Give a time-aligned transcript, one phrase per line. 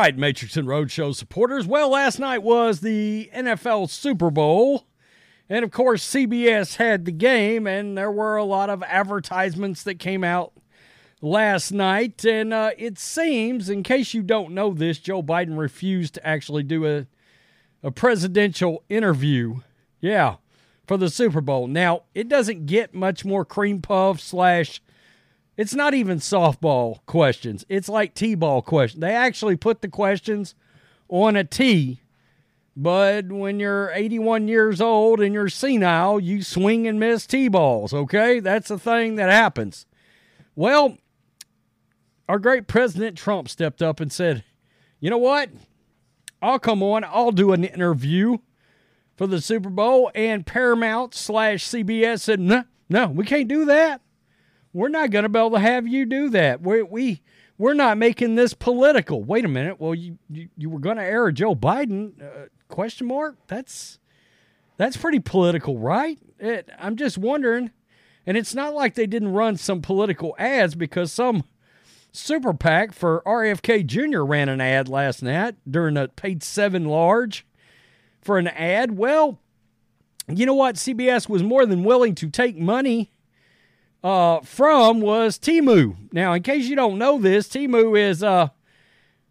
[0.00, 1.66] right, Matrix and Roadshow supporters.
[1.66, 4.86] Well, last night was the NFL Super Bowl.
[5.46, 9.98] And of course, CBS had the game, and there were a lot of advertisements that
[9.98, 10.54] came out
[11.20, 12.24] last night.
[12.24, 16.62] And uh, it seems, in case you don't know this, Joe Biden refused to actually
[16.62, 17.06] do a,
[17.82, 19.56] a presidential interview.
[20.00, 20.36] Yeah,
[20.86, 21.66] for the Super Bowl.
[21.66, 24.80] Now, it doesn't get much more cream puff slash
[25.60, 27.66] it's not even softball questions.
[27.68, 29.02] It's like T-ball questions.
[29.02, 30.54] They actually put the questions
[31.10, 32.00] on a tee,
[32.74, 38.40] but when you're 81 years old and you're senile, you swing and miss T-balls, okay?
[38.40, 39.84] That's a thing that happens.
[40.56, 40.96] Well,
[42.26, 44.44] our great President Trump stepped up and said,
[44.98, 45.50] "You know what?
[46.40, 47.04] I'll come on.
[47.04, 48.38] I'll do an interview
[49.14, 54.00] for the Super Bowl." And Paramount slash CBS said, "No, no, we can't do that."
[54.72, 56.60] We're not going to be able to have you do that.
[56.60, 57.22] We we
[57.58, 59.22] we're not making this political.
[59.22, 59.80] Wait a minute.
[59.80, 63.36] Well, you you, you were going to air Joe Biden uh, question mark?
[63.48, 63.98] That's
[64.76, 66.18] that's pretty political, right?
[66.38, 67.70] It, I'm just wondering.
[68.26, 71.42] And it's not like they didn't run some political ads because some
[72.12, 74.20] super PAC for RFK Jr.
[74.20, 77.46] ran an ad last night during a paid seven large
[78.20, 78.96] for an ad.
[78.96, 79.38] Well,
[80.28, 80.76] you know what?
[80.76, 83.10] CBS was more than willing to take money
[84.02, 85.96] uh, from was Temu.
[86.12, 88.48] Now, in case you don't know this, Temu is uh,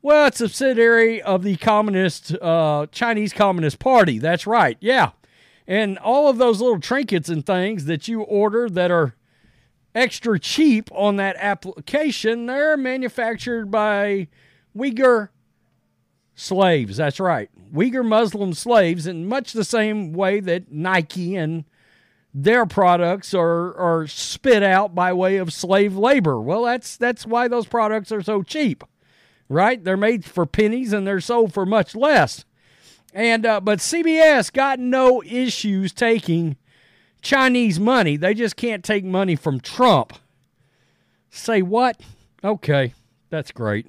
[0.00, 4.18] well, it's a subsidiary of the Communist uh, Chinese Communist Party.
[4.18, 5.10] That's right, yeah.
[5.66, 9.16] And all of those little trinkets and things that you order that are
[9.94, 14.28] extra cheap on that application, they're manufactured by
[14.76, 15.30] Uyghur
[16.34, 16.98] slaves.
[16.98, 21.64] That's right, Uyghur Muslim slaves, in much the same way that Nike and
[22.34, 26.40] their products are are spit out by way of slave labor.
[26.40, 28.84] Well, that's that's why those products are so cheap,
[29.48, 29.82] right?
[29.82, 32.44] They're made for pennies and they're sold for much less.
[33.14, 36.56] And uh, but CBS got no issues taking
[37.22, 38.16] Chinese money.
[38.16, 40.12] They just can't take money from Trump.
[41.30, 42.00] Say what?
[42.44, 42.94] Okay,
[43.30, 43.86] that's great.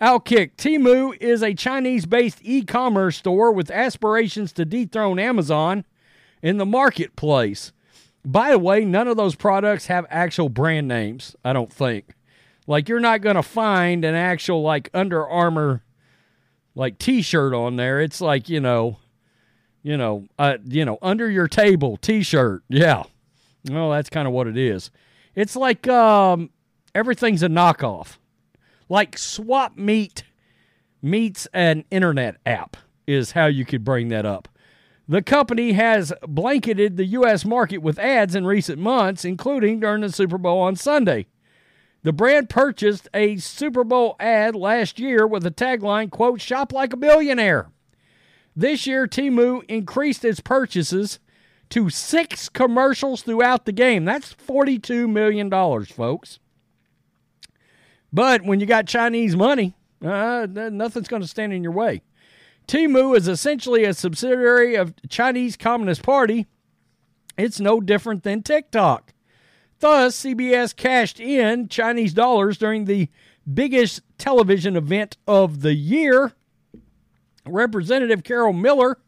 [0.00, 5.84] Outkick Temu is a Chinese based e commerce store with aspirations to dethrone Amazon
[6.42, 7.72] in the marketplace.
[8.24, 12.14] By the way, none of those products have actual brand names, I don't think.
[12.66, 15.82] Like you're not going to find an actual like Under Armour
[16.74, 18.00] like t-shirt on there.
[18.00, 18.98] It's like, you know,
[19.82, 22.62] you know, uh, you know, under your table t-shirt.
[22.68, 23.04] Yeah.
[23.68, 24.90] Well, that's kind of what it is.
[25.34, 26.50] It's like um
[26.94, 28.18] everything's a knockoff.
[28.88, 30.24] Like Swap Meet
[31.02, 34.48] meets an internet app is how you could bring that up.
[35.10, 37.44] The company has blanketed the U.S.
[37.44, 41.26] market with ads in recent months, including during the Super Bowl on Sunday.
[42.04, 46.92] The brand purchased a Super Bowl ad last year with the tagline, quote, shop like
[46.92, 47.72] a billionaire.
[48.54, 51.18] This year, Temu increased its purchases
[51.70, 54.04] to six commercials throughout the game.
[54.04, 55.50] That's $42 million,
[55.86, 56.38] folks.
[58.12, 62.02] But when you got Chinese money, uh, nothing's going to stand in your way.
[62.70, 66.46] Temu is essentially a subsidiary of Chinese Communist Party.
[67.36, 69.12] It's no different than TikTok.
[69.80, 73.08] Thus, CBS cashed in Chinese dollars during the
[73.52, 76.34] biggest television event of the year.
[77.44, 78.98] Representative Carol Miller,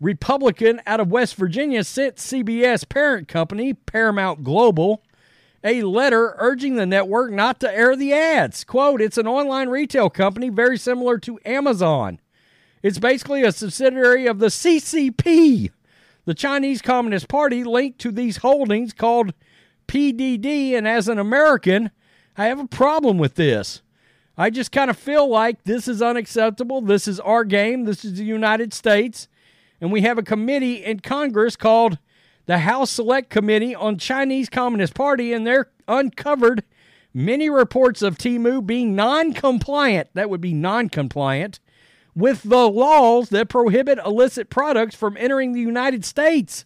[0.00, 5.04] Republican out of West Virginia, sent CBS parent company, Paramount Global,
[5.62, 8.64] a letter urging the network not to air the ads.
[8.64, 12.18] Quote, it's an online retail company very similar to Amazon.
[12.82, 15.70] It's basically a subsidiary of the CCP,
[16.24, 19.34] the Chinese Communist Party, linked to these holdings called
[19.86, 20.72] PDD.
[20.72, 21.90] And as an American,
[22.36, 23.82] I have a problem with this.
[24.38, 26.80] I just kind of feel like this is unacceptable.
[26.80, 27.84] This is our game.
[27.84, 29.28] This is the United States.
[29.80, 31.98] And we have a committee in Congress called
[32.46, 36.64] the House Select Committee on Chinese Communist Party, and they're uncovered
[37.12, 40.08] many reports of Temu being non compliant.
[40.14, 41.60] That would be non compliant
[42.14, 46.64] with the laws that prohibit illicit products from entering the United States,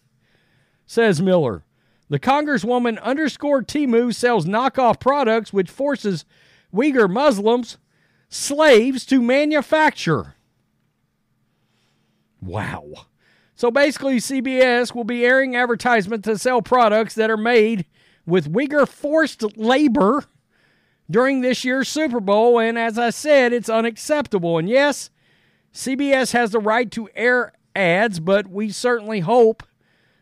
[0.85, 1.63] says Miller.
[2.09, 6.25] The Congresswoman underscored Temu sells knockoff products which forces
[6.73, 7.77] Uyghur Muslims,
[8.29, 10.35] slaves, to manufacture.
[12.41, 13.07] Wow.
[13.55, 17.85] So basically, CBS will be airing advertisements to sell products that are made
[18.25, 20.25] with Uyghur forced labor
[21.09, 22.59] during this year's Super Bowl.
[22.59, 24.57] And as I said, it's unacceptable.
[24.57, 25.09] And yes,
[25.75, 29.61] CBS has the right to air ads, but we certainly hope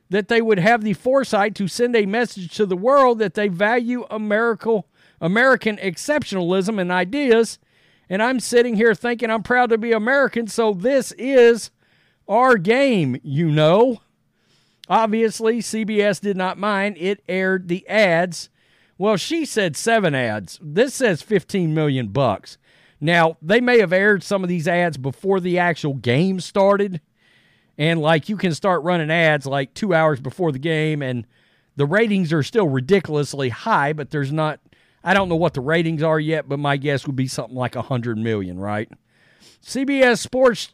[0.09, 3.47] that they would have the foresight to send a message to the world that they
[3.47, 4.81] value American
[5.21, 7.59] American exceptionalism and ideas
[8.09, 11.71] And I'm sitting here thinking I'm proud to be American, so this is
[12.27, 14.01] our game, you know.
[14.89, 16.97] Obviously, CBS did not mind.
[16.99, 18.49] It aired the ads.
[18.97, 20.59] Well, she said 7 ads.
[20.61, 22.57] This says 15 million bucks.
[23.03, 27.01] Now, they may have aired some of these ads before the actual game started.
[27.77, 31.27] And like you can start running ads like 2 hours before the game and
[31.75, 34.61] the ratings are still ridiculously high, but there's not
[35.03, 37.75] I don't know what the ratings are yet, but my guess would be something like
[37.75, 38.89] 100 million, right?
[39.61, 40.71] CBS Sports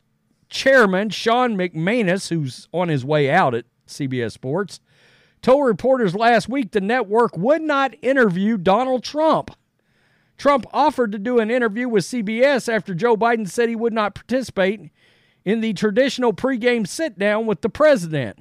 [0.50, 4.82] chairman Sean McManus, who's on his way out at CBS Sports,
[5.42, 9.50] told reporters last week the network would not interview Donald Trump.
[10.40, 14.16] Trump offered to do an interview with CBS after Joe Biden said he would not
[14.16, 14.90] participate
[15.46, 18.40] in the traditional pregame sit down with the president.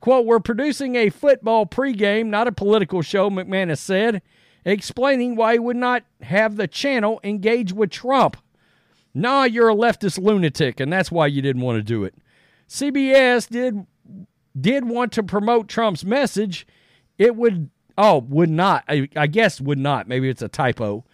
[0.00, 4.22] Quote, We're producing a football pregame, not a political show, McManus said
[4.64, 8.36] explaining why he would not have the channel engage with Trump.
[9.14, 12.14] Nah, you're a leftist lunatic, and that's why you didn't want to do it.
[12.68, 13.86] CBS did
[14.58, 16.66] did want to promote Trump's message.
[17.18, 21.04] It would oh would not I, I guess would not maybe it's a typo.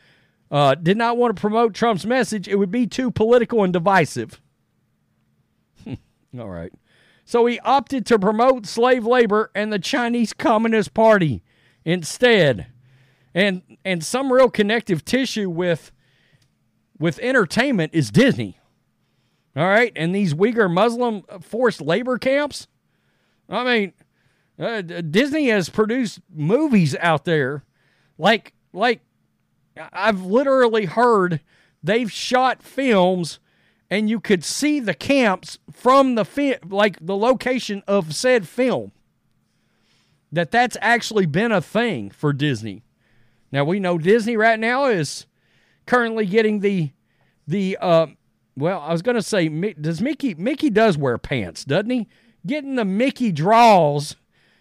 [0.52, 2.46] Uh, did not want to promote Trump's message.
[2.46, 4.38] It would be too political and divisive.
[6.38, 6.72] All right.
[7.25, 11.43] So he opted to promote slave labor and the Chinese Communist Party
[11.84, 12.66] instead
[13.34, 15.90] and and some real connective tissue with
[16.98, 18.58] with entertainment is Disney.
[19.56, 22.69] All right, and these Uyghur Muslim forced labor camps.
[23.48, 23.93] I mean,
[24.58, 27.64] uh, Disney has produced movies out there,
[28.16, 29.00] like like
[29.92, 31.40] I've literally heard
[31.82, 33.38] they've shot films,
[33.90, 38.92] and you could see the camps from the fi- like the location of said film.
[40.30, 42.84] That that's actually been a thing for Disney.
[43.50, 45.26] Now we know Disney right now is
[45.86, 46.90] currently getting the
[47.46, 48.06] the uh,
[48.56, 52.08] well, I was going to say does Mickey Mickey does wear pants, doesn't he?
[52.46, 54.16] Getting the Mickey draws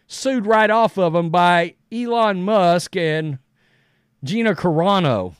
[0.07, 3.39] sued right off of him by Elon Musk and
[4.23, 5.35] Gina Carano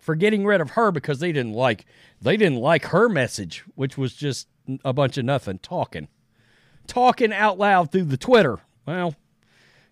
[0.00, 1.86] for getting rid of her because they didn't like
[2.20, 4.48] they didn't like her message, which was just
[4.84, 6.08] a bunch of nothing talking.
[6.86, 8.58] Talking out loud through the Twitter.
[8.86, 9.14] Well,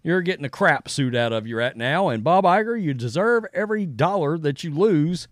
[0.02, 2.08] you're getting the crap suit out of you right now.
[2.08, 5.28] And Bob Iger, you deserve every dollar that you lose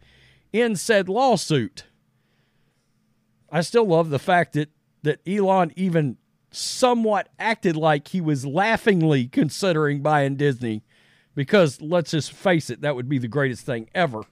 [0.53, 1.85] in said lawsuit.
[3.51, 4.71] I still love the fact that,
[5.03, 6.19] that Elon even
[6.51, 10.83] somewhat acted like he was laughingly considering buying Disney
[11.37, 14.23] because let's just face it, that would be the greatest thing ever.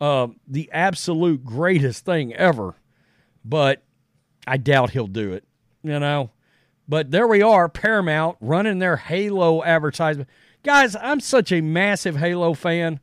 [0.00, 2.74] Uh, the absolute greatest thing ever.
[3.44, 3.84] But
[4.46, 5.44] I doubt he'll do it.
[5.84, 6.30] You know,
[6.88, 10.28] but there we are, Paramount running their Halo advertisement.
[10.62, 13.00] Guys, I'm such a massive Halo fan,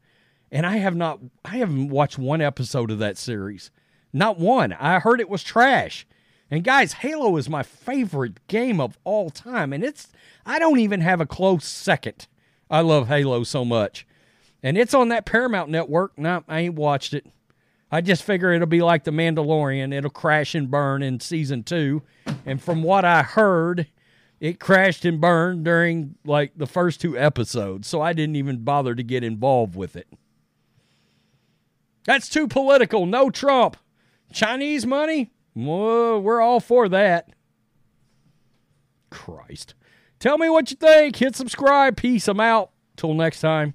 [0.52, 3.70] and I have not I haven't watched one episode of that series.
[4.12, 4.74] Not one.
[4.74, 6.08] I heard it was trash.
[6.50, 10.08] And guys, Halo is my favorite game of all time, and it's
[10.44, 12.28] I don't even have a close second.
[12.72, 14.08] I love Halo so much.
[14.64, 16.18] And it's on that Paramount network.
[16.18, 17.28] No, I ain't watched it.
[17.92, 19.94] I just figure it'll be like The Mandalorian.
[19.94, 22.04] It'll crash and burn in season two.
[22.46, 23.88] And from what I heard,
[24.40, 27.90] it crashed and burned during like the first two episodes.
[27.90, 30.08] So I didn't even bother to get involved with it.
[32.06, 33.06] That's too political.
[33.06, 33.76] No Trump.
[34.32, 35.32] Chinese money?
[35.54, 37.34] Whoa, we're all for that.
[39.10, 39.74] Christ.
[40.22, 41.16] Tell me what you think.
[41.16, 41.98] Hit subscribe.
[41.98, 42.28] Peace.
[42.28, 42.70] I'm out.
[42.96, 43.74] Till next time.